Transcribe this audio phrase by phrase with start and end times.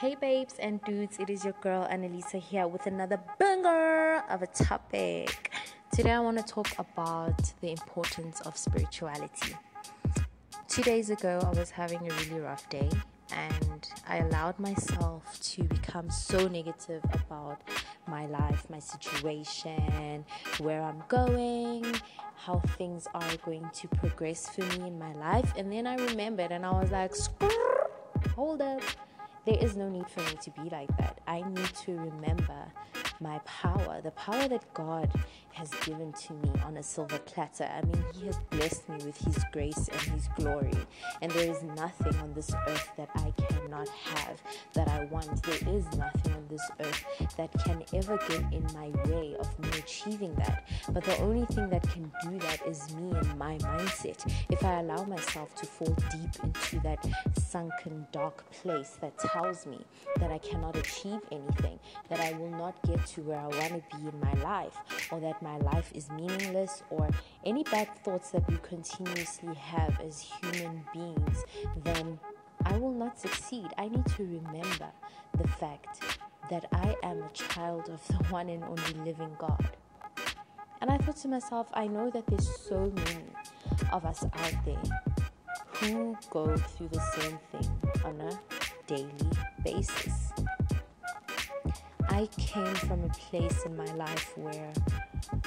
[0.00, 4.46] Hey babes and dudes, it is your girl Anelisa here with another banger of a
[4.46, 5.50] topic.
[5.92, 9.56] Today I want to talk about the importance of spirituality.
[10.68, 12.88] Two days ago I was having a really rough day
[13.32, 17.60] and I allowed myself to become so negative about
[18.06, 20.24] my life, my situation,
[20.58, 21.84] where I'm going,
[22.36, 25.52] how things are going to progress for me in my life.
[25.56, 27.14] And then I remembered and I was like,
[28.36, 28.82] hold up
[29.48, 31.20] there is no need for me to be like that.
[31.26, 32.66] I need to remember
[33.20, 35.10] my power, the power that God
[35.52, 37.64] has given to me on a silver platter.
[37.64, 40.72] I mean, He has blessed me with His grace and His glory.
[41.20, 44.40] And there is nothing on this earth that I cannot have,
[44.74, 45.42] that I want.
[45.42, 47.04] There is nothing on this earth
[47.36, 50.68] that can ever get in my way of me achieving that.
[50.90, 54.32] But the only thing that can do that is me and my mindset.
[54.50, 57.04] If I allow myself to fall deep into that
[57.36, 59.84] sunken, dark place that tells me
[60.20, 61.78] that I cannot achieve anything,
[62.08, 64.76] that I will not get to where I want to be in my life,
[65.10, 67.08] or that my life is meaningless, or
[67.44, 71.44] any bad thoughts that we continuously have as human beings,
[71.84, 72.18] then
[72.64, 73.66] I will not succeed.
[73.76, 74.90] I need to remember
[75.36, 76.02] the fact
[76.50, 79.68] that I am a child of the one and only living God.
[80.80, 83.24] And I thought to myself, I know that there's so many
[83.92, 85.02] of us out there
[85.74, 87.70] who go through the same thing
[88.04, 88.38] on a
[88.86, 89.12] daily
[89.64, 90.32] basis.
[92.18, 94.72] I came from a place in my life where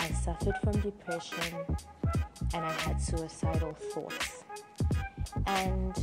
[0.00, 1.54] I suffered from depression
[2.52, 4.42] and I had suicidal thoughts.
[5.46, 5.94] And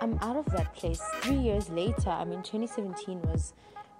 [0.00, 2.10] I'm out of that place three years later.
[2.10, 3.52] I mean, 2017 was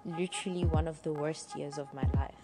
[0.05, 2.35] literally one of the worst years of my life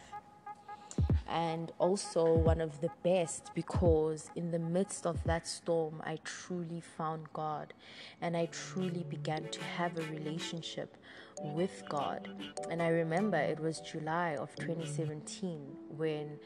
[1.31, 6.81] and also one of the best because in the midst of that storm, I truly
[6.81, 7.73] found God
[8.21, 10.97] and I truly began to have a relationship
[11.43, 12.29] with God.
[12.71, 14.73] And I remember it was July of mm-hmm.
[14.73, 15.61] 2017
[15.97, 16.39] when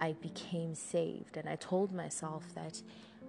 [0.00, 2.82] I became saved, and I told myself that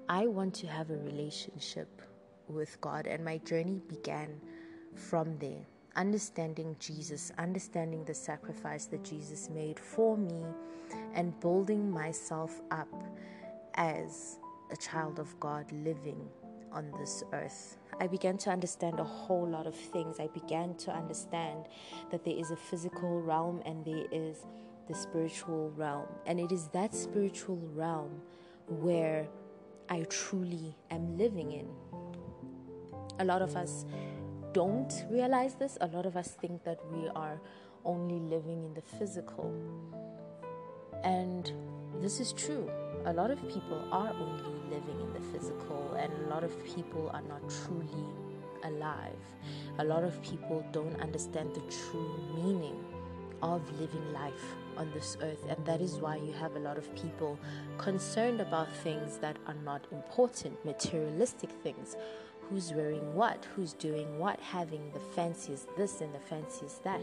[0.09, 2.01] I want to have a relationship
[2.47, 4.41] with God, and my journey began
[4.93, 10.43] from there understanding Jesus, understanding the sacrifice that Jesus made for me,
[11.13, 12.89] and building myself up
[13.75, 14.37] as
[14.71, 16.27] a child of God living
[16.75, 17.77] on this earth.
[17.99, 20.19] I began to understand a whole lot of things.
[20.19, 21.67] I began to understand
[22.11, 24.45] that there is a physical realm and there is
[24.87, 26.07] the spiritual realm.
[26.27, 28.21] And it is that spiritual realm
[28.67, 29.27] where
[29.89, 31.67] I truly am living in.
[33.19, 33.85] A lot of us
[34.51, 37.39] don't realize this, a lot of us think that we are
[37.85, 39.53] only living in the physical.
[41.03, 41.51] And
[42.01, 42.69] this is true.
[43.05, 47.11] A lot of people are only living in the physical, and a lot of people
[47.13, 48.03] are not truly
[48.63, 49.21] alive.
[49.77, 52.83] A lot of people don't understand the true meaning
[53.43, 56.95] of living life on this earth, and that is why you have a lot of
[56.95, 57.37] people
[57.77, 61.95] concerned about things that are not important, materialistic things
[62.49, 67.01] who's wearing what, who's doing what, having the fanciest this and the fanciest that.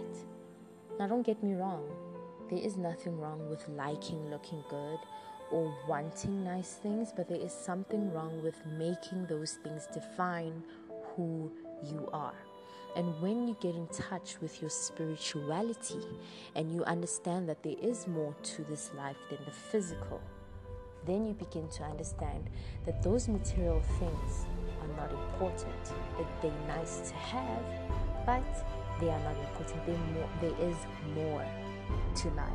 [0.98, 1.88] Now, don't get me wrong,
[2.50, 4.98] there is nothing wrong with liking looking good
[5.52, 10.62] or wanting nice things, but there is something wrong with making those things define
[11.14, 11.52] who
[11.84, 12.34] you are.
[12.96, 16.04] And when you get in touch with your spirituality
[16.54, 20.20] and you understand that there is more to this life than the physical,
[21.06, 22.48] then you begin to understand
[22.86, 24.46] that those material things
[24.80, 25.84] are not important.
[26.18, 27.62] That they're nice to have,
[28.26, 28.42] but
[29.00, 29.88] they are not important.
[30.14, 30.76] More, there is
[31.14, 31.44] more
[32.16, 32.52] to life.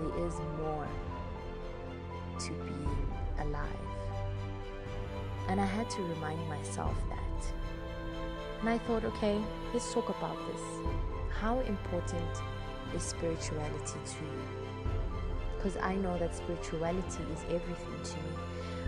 [0.00, 0.86] There is more
[2.40, 3.66] to being alive.
[5.48, 7.52] And I had to remind myself that.
[8.60, 9.40] And I thought, okay,
[9.72, 10.62] let's talk about this.
[11.40, 12.42] How important
[12.94, 14.42] is spirituality to you?
[15.56, 18.36] Because I know that spirituality is everything to me.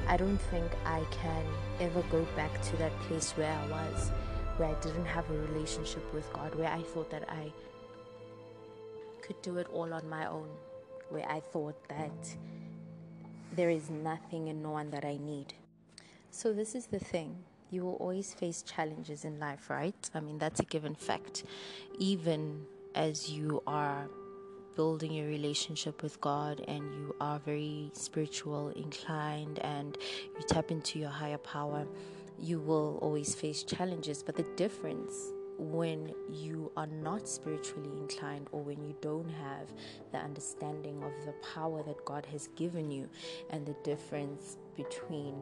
[0.06, 1.44] I don't think I can
[1.81, 4.11] ever go back to that place where I was,
[4.56, 7.52] where I didn't have a relationship with God, where I thought that I
[9.23, 10.49] could do it all on my own,
[11.11, 12.37] where I thought that
[13.55, 15.55] there is nothing and no one that I need.
[16.31, 17.37] So, this is the thing.
[17.70, 20.11] You will always face challenges in life, right?
[20.14, 21.44] I mean, that's a given fact.
[21.99, 24.08] Even as you are
[24.76, 29.97] building a relationship with God and you are very spiritual inclined and
[30.37, 31.87] you tap into your higher power,
[32.38, 34.23] you will always face challenges.
[34.23, 35.14] But the difference
[35.61, 39.73] when you are not spiritually inclined or when you don't have
[40.11, 43.09] the understanding of the power that God has given you
[43.51, 45.35] and the difference between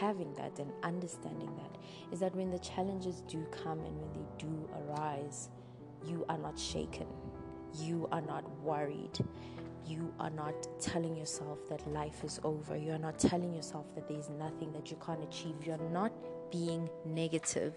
[0.00, 1.76] having that and understanding that
[2.10, 5.50] is that when the challenges do come and when they do arise,
[6.06, 7.06] you are not shaken.
[7.78, 9.18] You are not worried.
[9.86, 12.76] You are not telling yourself that life is over.
[12.76, 15.56] You are not telling yourself that there's nothing that you can't achieve.
[15.62, 16.12] You're not
[16.50, 17.74] being negative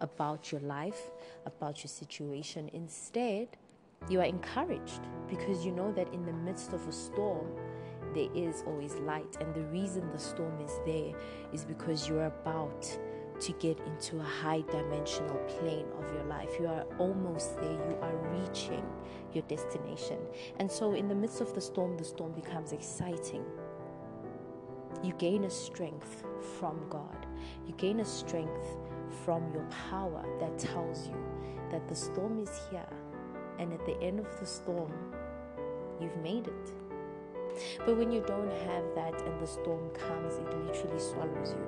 [0.00, 1.10] about your life,
[1.46, 2.70] about your situation.
[2.72, 3.48] Instead,
[4.08, 7.48] you are encouraged because you know that in the midst of a storm,
[8.14, 9.36] there is always light.
[9.40, 11.12] And the reason the storm is there
[11.52, 12.98] is because you're about
[13.40, 16.50] to get into a high dimensional plane of your life.
[16.58, 18.84] You are almost there, you are reaching
[19.32, 20.18] your destination.
[20.58, 23.44] And so, in the midst of the storm, the storm becomes exciting.
[25.02, 26.24] You gain a strength
[26.58, 27.26] from God,
[27.66, 28.76] you gain a strength
[29.24, 31.16] from your power that tells you
[31.70, 32.88] that the storm is here,
[33.58, 34.92] and at the end of the storm,
[36.00, 36.72] you've made it.
[37.84, 41.66] But when you don't have that and the storm comes, it literally swallows you.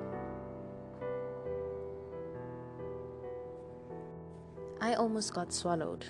[4.79, 6.05] I almost got swallowed,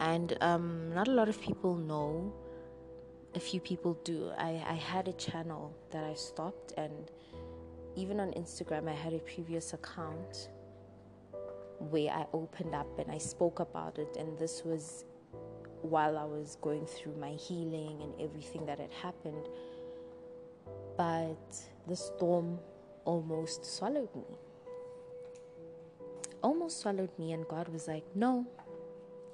[0.00, 2.32] and um, not a lot of people know.
[3.36, 4.30] A few people do.
[4.38, 7.10] I, I had a channel that I stopped, and
[7.94, 10.48] even on Instagram, I had a previous account
[11.90, 15.04] where I opened up and I spoke about it, and this was
[15.82, 19.50] while I was going through my healing and everything that had happened.
[20.96, 22.58] But the storm
[23.04, 24.38] almost swallowed me.
[26.42, 28.46] Almost swallowed me, and God was like, No,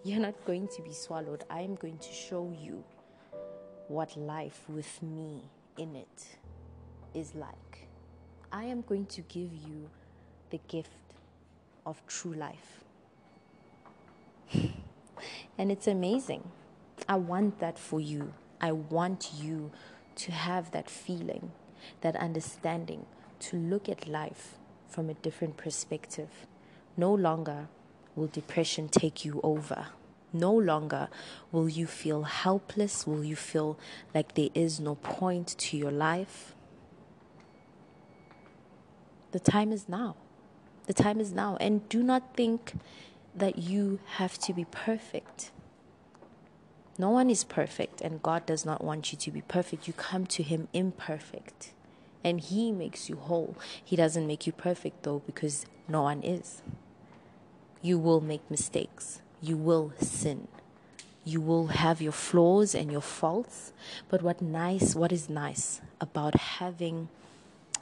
[0.02, 1.44] you're not going to be swallowed.
[1.48, 2.82] I am going to show you
[3.92, 5.42] what life with me
[5.76, 6.38] in it
[7.12, 7.88] is like.
[8.50, 9.90] I am going to give you
[10.48, 10.90] the gift
[11.84, 12.84] of true life.
[15.58, 16.50] And it's amazing.
[17.08, 18.32] I want that for you.
[18.60, 19.70] I want you
[20.16, 21.52] to have that feeling,
[22.00, 23.06] that understanding,
[23.40, 24.54] to look at life
[24.88, 26.30] from a different perspective.
[26.96, 27.68] No longer
[28.16, 29.88] will depression take you over.
[30.32, 31.08] No longer
[31.50, 33.78] will you feel helpless, will you feel
[34.14, 36.54] like there is no point to your life.
[39.32, 40.16] The time is now.
[40.86, 41.56] The time is now.
[41.60, 42.74] And do not think
[43.34, 45.50] that you have to be perfect.
[46.98, 49.86] No one is perfect, and God does not want you to be perfect.
[49.86, 51.72] You come to Him imperfect,
[52.22, 53.56] and He makes you whole.
[53.82, 56.60] He doesn't make you perfect, though, because no one is.
[57.80, 60.48] You will make mistakes, you will sin.
[61.24, 63.72] You will have your flaws and your faults,
[64.08, 67.08] but what nice, what is nice about having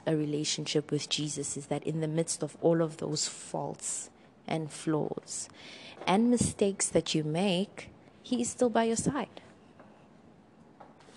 [0.05, 4.09] a relationship with Jesus is that in the midst of all of those faults
[4.47, 5.49] and flaws
[6.05, 7.89] and mistakes that you make,
[8.21, 9.41] He is still by your side.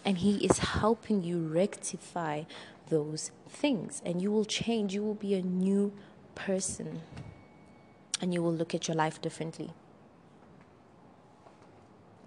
[0.04, 2.42] And He is helping you rectify
[2.90, 4.02] those things.
[4.04, 4.94] And you will change.
[4.94, 5.92] You will be a new
[6.34, 7.00] person.
[8.20, 9.72] And you will look at your life differently.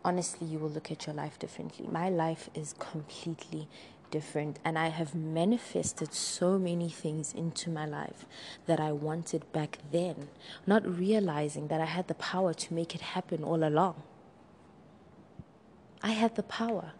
[0.07, 1.85] Honestly, you will look at your life differently.
[1.91, 3.67] My life is completely
[4.09, 8.25] different and I have manifested so many things into my life
[8.67, 10.29] that I wanted back then,
[10.65, 14.01] not realizing that I had the power to make it happen all along.
[16.01, 16.93] I had the power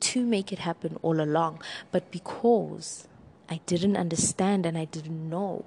[0.00, 1.62] to make it happen all along,
[1.92, 3.06] but because
[3.48, 5.64] I didn't understand and I didn't know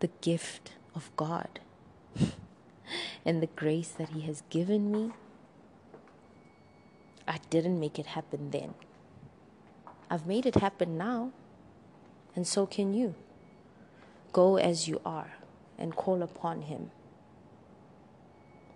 [0.00, 1.60] the gift of God
[3.24, 5.12] and the grace that He has given me,
[7.26, 8.74] I didn't make it happen then.
[10.10, 11.32] I've made it happen now,
[12.34, 13.14] and so can you.
[14.32, 15.32] Go as you are
[15.78, 16.90] and call upon Him.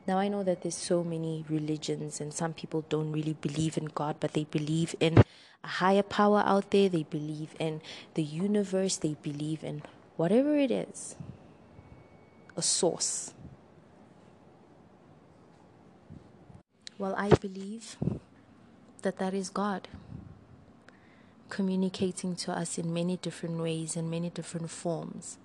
[0.07, 3.87] Now, I know that there's so many religions, and some people don't really believe in
[3.87, 5.25] God, but they believe in
[5.65, 6.89] a higher power out there.
[6.89, 7.81] They believe in
[8.15, 8.97] the universe.
[8.97, 9.83] They believe in
[10.17, 11.17] whatever it is
[12.57, 13.33] a source.
[16.99, 17.97] Well, I believe
[19.05, 19.87] that that is God
[21.51, 25.39] communicating to us in many different ways, in many different forms.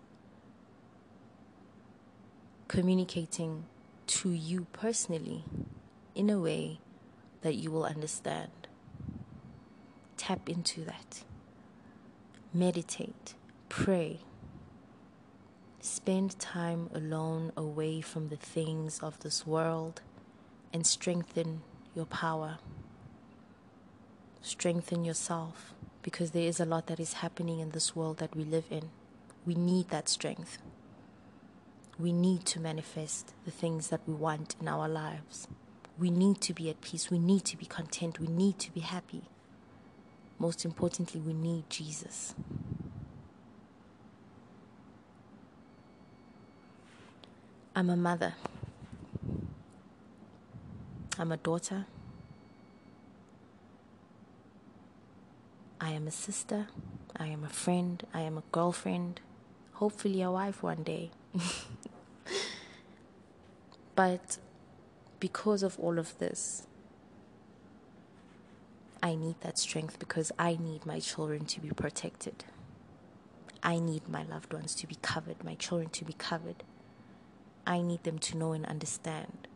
[2.68, 3.66] Communicating
[4.08, 5.44] to you personally
[6.16, 6.80] in a way
[7.42, 8.50] that you will understand.
[10.18, 11.24] Tap into that.
[12.54, 13.36] Meditate.
[13.68, 14.22] Pray.
[15.82, 20.02] Spend time alone away from the things of this world
[20.74, 21.62] and strengthen
[21.94, 22.58] your power
[24.42, 28.44] strengthen yourself because there is a lot that is happening in this world that we
[28.44, 28.90] live in.
[29.46, 30.58] We need that strength.
[32.00, 35.48] We need to manifest the things that we want in our lives.
[35.98, 37.12] We need to be at peace.
[37.12, 38.20] We need to be content.
[38.20, 39.24] We need to be happy.
[40.38, 42.34] Most importantly, we need Jesus.
[47.76, 48.36] I'm a mother.
[51.18, 51.86] I'm a daughter.
[55.82, 56.68] I am a sister.
[57.16, 58.04] I am a friend.
[58.14, 59.22] I am a girlfriend.
[59.74, 61.12] Hopefully, a wife one day.
[63.96, 64.38] but
[65.20, 66.68] because of all of this,
[69.02, 72.44] I need that strength because I need my children to be protected.
[73.64, 76.64] I need my loved ones to be covered, my children to be covered.
[77.66, 79.48] I need them to know and understand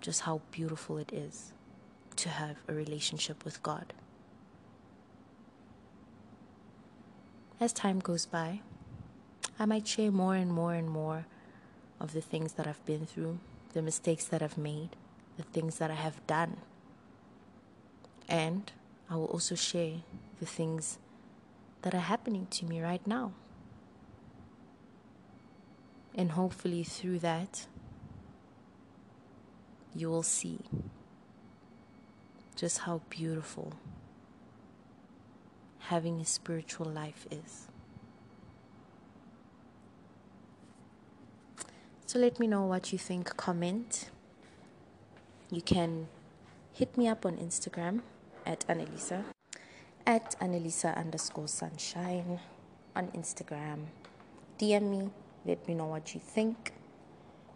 [0.00, 1.52] just how beautiful it is
[2.16, 3.92] to have a relationship with God.
[7.60, 8.62] As time goes by,
[9.58, 11.26] I might share more and more and more
[12.00, 13.38] of the things that I've been through,
[13.74, 14.96] the mistakes that I've made,
[15.36, 16.56] the things that I have done.
[18.26, 18.72] And
[19.10, 19.96] I will also share
[20.38, 20.98] the things
[21.82, 23.32] that are happening to me right now.
[26.14, 27.66] And hopefully, through that,
[29.94, 30.60] you will see
[32.56, 33.74] just how beautiful
[35.88, 37.68] having a spiritual life is.
[42.06, 43.36] So let me know what you think.
[43.36, 44.10] Comment.
[45.50, 46.08] You can
[46.72, 48.02] hit me up on Instagram
[48.46, 49.24] at Anelisa,
[50.06, 52.40] at Anelisa underscore sunshine
[52.94, 53.86] on Instagram.
[54.58, 55.10] DM me,
[55.44, 56.72] let me know what you think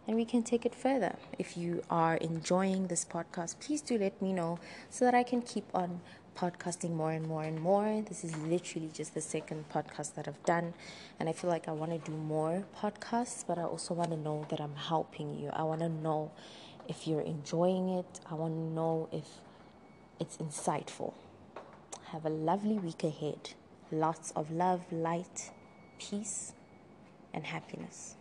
[0.07, 1.16] and we can take it further.
[1.38, 4.59] If you are enjoying this podcast, please do let me know
[4.90, 6.00] so that I can keep on
[6.35, 8.03] podcasting more and more and more.
[8.09, 10.75] This is literally just the second podcast that I've done,
[11.19, 14.17] and I feel like I want to do more podcasts, but I also want to
[14.17, 15.50] know that I'm helping you.
[15.53, 16.33] I want to know
[16.88, 19.26] if you're enjoying it, I want to know if
[20.21, 21.14] it's insightful.
[22.07, 23.50] Have a lovely week ahead.
[23.91, 25.50] Lots of love, light,
[25.99, 26.53] peace,
[27.33, 28.17] and happiness.